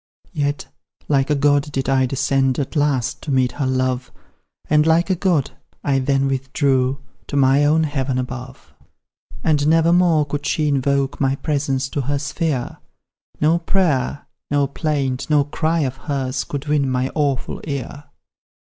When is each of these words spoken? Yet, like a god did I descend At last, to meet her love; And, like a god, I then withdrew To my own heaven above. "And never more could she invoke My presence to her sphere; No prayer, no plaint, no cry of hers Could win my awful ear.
Yet, 0.33 0.65
like 1.07 1.29
a 1.29 1.35
god 1.35 1.71
did 1.71 1.87
I 1.87 2.07
descend 2.07 2.57
At 2.57 2.75
last, 2.75 3.21
to 3.21 3.29
meet 3.31 3.51
her 3.51 3.67
love; 3.67 4.11
And, 4.67 4.87
like 4.87 5.11
a 5.11 5.15
god, 5.15 5.51
I 5.83 5.99
then 5.99 6.27
withdrew 6.27 6.97
To 7.27 7.35
my 7.37 7.63
own 7.65 7.83
heaven 7.83 8.17
above. 8.17 8.73
"And 9.43 9.67
never 9.67 9.93
more 9.93 10.25
could 10.25 10.43
she 10.43 10.67
invoke 10.67 11.21
My 11.21 11.35
presence 11.35 11.87
to 11.89 12.01
her 12.01 12.17
sphere; 12.17 12.77
No 13.39 13.59
prayer, 13.59 14.25
no 14.49 14.65
plaint, 14.65 15.29
no 15.29 15.43
cry 15.43 15.81
of 15.81 15.97
hers 15.97 16.45
Could 16.45 16.65
win 16.65 16.89
my 16.89 17.11
awful 17.13 17.61
ear. 17.65 18.05